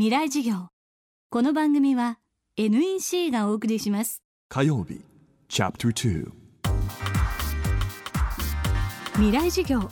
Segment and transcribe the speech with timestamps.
[0.00, 0.68] 未来授業。
[1.28, 2.18] この番組は
[2.56, 4.22] NEC がお送りします。
[4.48, 5.02] 火曜日
[5.46, 6.32] チャプター
[9.16, 9.90] 未来授業。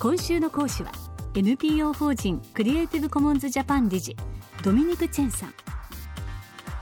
[0.00, 0.90] 今週の講師は
[1.36, 4.16] NPO 法人クリエイティブコモンズジャパン理事
[4.64, 5.54] ドミニク・チェンさん。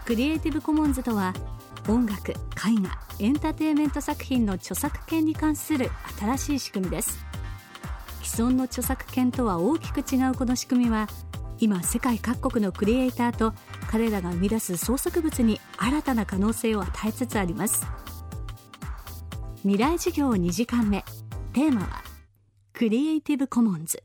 [0.07, 1.35] クリエイティブコモンズとは
[1.87, 7.23] 音楽絵画エンターテインメント作品の著作権に関する新しい仕組みです。
[8.23, 11.07] 既存の著作権とは大きく違うこの仕組みは
[11.63, 13.55] 今世界各国のクリエイターと
[13.89, 17.87] 彼らが生み出す創作物に新たな可能性を与えつつあります。
[19.61, 21.05] 未来授業2時間目。
[21.53, 22.03] テーマは
[22.73, 24.03] クリエイティブコモンズ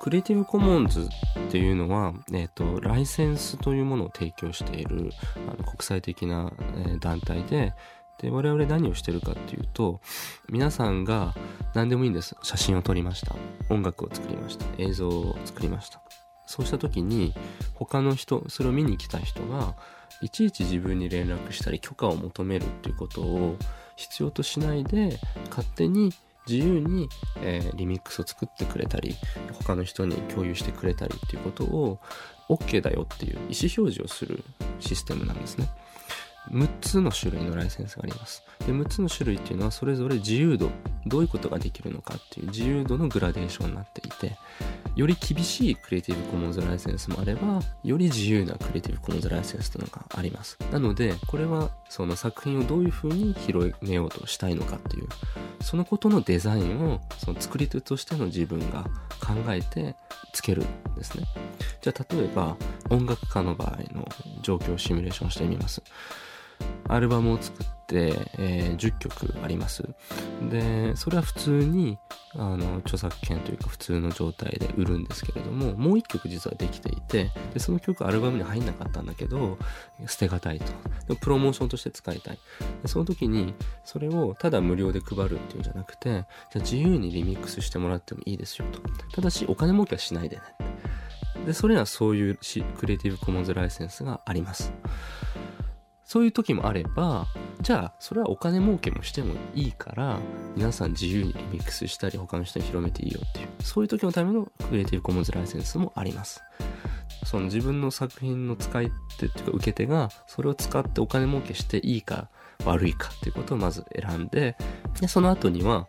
[0.00, 5.10] クリエイティブコモンズっていうのは、えっ、ー、と、ライセンスというものを提供している
[5.48, 7.72] あの国際的な、えー、団体で、
[8.20, 10.00] で、我々何をしてるかっていうと、
[10.48, 11.34] 皆さんが
[11.74, 12.36] 何でもいいんです。
[12.42, 13.34] 写真を撮りました。
[13.68, 14.66] 音楽を作りました。
[14.78, 16.00] 映像を作りました。
[16.46, 17.34] そうした時に、
[17.74, 19.74] 他の人、それを見に来た人が、
[20.20, 23.56] いちいち自分に連絡したり許可を求めるっていうことを
[23.96, 25.18] 必要としないで、
[25.50, 26.12] 勝手に
[26.46, 27.08] 自由に、
[27.42, 29.16] えー、リミックスを作ってくれたり
[29.52, 32.00] 他の人に共有してくれたりっていうことを
[32.48, 34.44] OK だよっていう意思表示をする
[34.80, 35.68] システムなんですね。
[36.50, 38.42] 6つの種類のライセンスがあります。
[38.66, 40.70] で、6つの種類っていうのはそれぞれ自由度、
[41.06, 44.36] どういうことができるのかっていう自由度のグラデーションになっていて、
[44.96, 50.58] より厳しいクリエイティブコモンズライセンスもあれば、より自由なクリエイティブコモンズライセンスというのがあります。
[50.70, 55.08] なので、これはその作品をどういうふうに広めようとしたいのかっていう、
[55.60, 58.84] そのことのデザインをその作り手としての自分が
[59.20, 59.96] 考えて
[60.32, 61.26] つけるんですね。
[61.80, 62.56] じゃあ例えば
[62.90, 64.08] 音楽家の場合の
[64.42, 65.82] 状況をシミュレーションしてみます。
[66.94, 69.82] アルバムを作って、えー、10曲あります。
[70.50, 71.98] で、それは普通に、
[72.34, 79.58] あの、著作権というか普通の状態で売るんですけれども、もう1曲実はできていて、で、その曲アルバムに入んなかったんだけど、
[80.06, 80.66] 捨てがたいと。
[81.08, 82.38] でプロモーションとして使いたい。
[82.82, 83.54] でその時に、
[83.84, 86.24] それをただ無料で配るっていうんじゃなくて、じゃ
[86.56, 88.80] あ自由にリミックスしてもらってもいいですよと。
[89.14, 90.42] ただし、お金儲けはしないでね。
[91.46, 92.38] で、それはそういう
[92.78, 94.72] クリエイティブコモンズライセンスがあります。
[96.04, 97.26] そういう時もあれば、
[97.60, 100.18] じゃあ、それはお金儲けもしてもいいから、
[100.54, 106.42] 皆さん自由にリミックスしたり、他の人に広めていいよっていう、そういう時のためのクリエイティブコモンズライセンスもあります。
[107.24, 112.28] その自分の作品の使い手っていうか受け手が、それを使ってお金儲けしていいか
[112.66, 114.56] 悪いかっていうことをまず選んで、
[115.00, 115.88] で、その後には、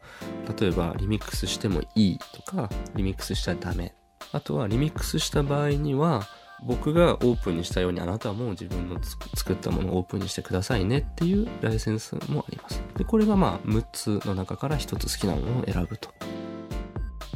[0.59, 3.93] 例えばリミックスしてもいいとか、リミックスしちゃダメ。
[4.31, 6.23] あとはリミックスした場合には、
[6.63, 12.81] 僕がオープンにしたようにあなたも自分の作ったものをオープンにしてくださいねっていうライセンスもあります。
[12.97, 16.09] で、これがまあ6つの中から1つ好きなものを選ぶと。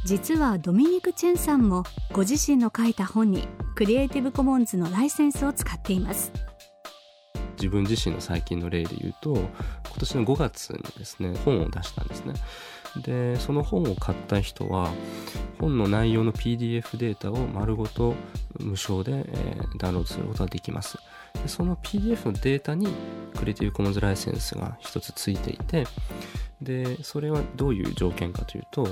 [0.05, 6.31] 実はドミニク・チェンさんもご自身の書いた本にクリエイティブコモンズのライセンスを使っています。
[7.57, 9.49] 自分自身の最近の例で言うと、今
[9.99, 12.33] 年の5月にですね、本を出したんですね。
[12.97, 14.91] で、その本を買った人は、
[15.59, 18.15] 本の内容の PDF データを丸ごと
[18.59, 20.97] 無償で、えー、ダウンロードすることができます。
[21.33, 22.87] でその PDF のデータに
[23.35, 25.85] クリエイティブコモンズライセンスが一つついていて、
[26.61, 28.87] で、それはどういう条件かというと、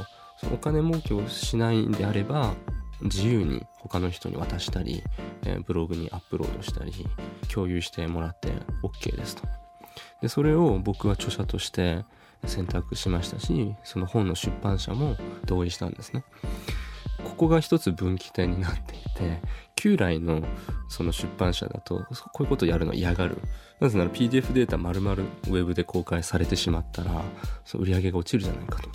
[0.53, 2.53] お金儲けをしないんであれば、
[3.01, 5.03] 自由に他の人に渡したり、
[5.45, 6.91] えー、ブログにアップロードしたり、
[7.53, 8.49] 共有してもらって
[8.83, 9.43] OK ですと。
[10.21, 12.05] で、それを僕は著者として
[12.45, 15.15] 選択しましたし、その本の出版社も
[15.45, 16.23] 同意したんですね。
[17.23, 19.41] ここが一つ分岐点になっていて、
[19.75, 20.41] 旧来の
[20.87, 23.37] その出版社だと、こういうことをやるの嫌がる。
[23.79, 27.23] なぜなら PDF データ丸々ウェブで公開されてしまったら、
[27.65, 28.89] その売り上げが落ちるじゃないかと。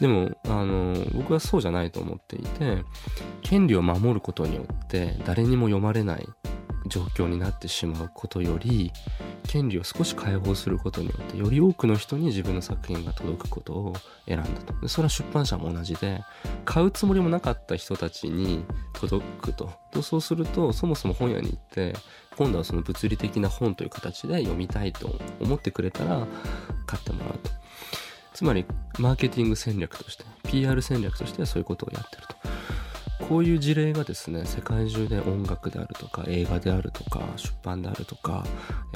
[0.00, 2.84] でも、あの、僕はそうじゃないと思っていて、
[3.42, 6.28] 権利を守ることによって誰にも読まれない
[6.88, 8.92] 状況になってしまうことより、
[9.46, 13.94] 権利を少し解放することによって、より多くの人に自分の作品が届くことを
[14.26, 14.78] 選んだと。
[14.80, 16.22] でそれは出版社も同じで、
[16.64, 19.70] 買うつもりもなかった人たちに届くと。
[19.90, 21.94] とそうすると、そもそも本屋に行って、
[22.36, 26.26] 今度はその物理的な本という形で読みたいと思ってくれたら、
[26.86, 27.50] 買ってもらうと。
[28.34, 28.64] つまり、
[28.98, 32.37] マーケティング戦略として、PR 戦略としてはそういうことをやってると。
[33.28, 38.42] こういう事例がですね、世界中で音楽であるとか、映画であるとか、出版であるとか、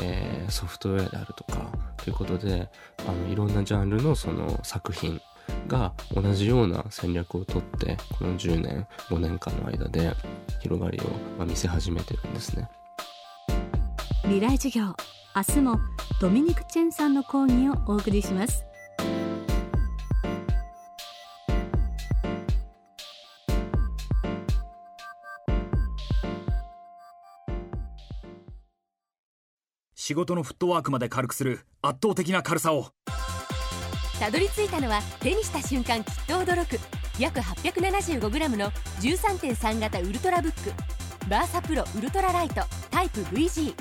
[0.01, 2.71] えー、ソフトウェアであるとか、ということで、
[3.07, 5.21] あの、いろんなジャンルのその作品
[5.69, 10.15] が同じような戦略をとって、この10年、5年間の間で
[10.61, 11.03] 広がりを、
[11.37, 12.71] まあ見せ始めてるんですね。
[14.23, 14.97] 未来授業、
[15.37, 15.79] 明日も
[16.23, 18.72] ドミニク・チェンさんの講義をお送りします。
[30.05, 32.89] 仕事のフットワークまで軽くする圧倒的な軽さを。
[34.19, 36.81] たどり着いたのは手にした瞬間きっと驚く。
[37.21, 40.73] 約 875g の13.3型ウルトラブック。
[41.29, 43.75] バーサプロウルトラライトタイプ VG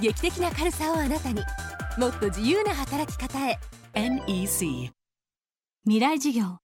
[0.00, 1.40] 劇的な軽さをあなたに。
[1.96, 3.60] もっと自由な働き方へ。
[3.94, 4.90] NEC
[5.84, 6.58] 未来事業。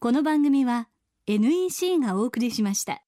[0.00, 0.88] この番組は
[1.28, 3.05] NEC がお送りしました